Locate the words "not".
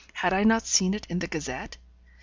0.43-0.65